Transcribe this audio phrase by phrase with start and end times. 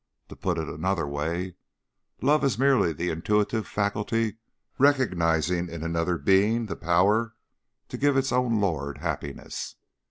[0.29, 1.57] To put it in another way:
[2.23, 4.37] Love is merely the intuitive faculty
[4.79, 7.35] recognizing in another being the power
[7.89, 9.75] to give its own lord happiness.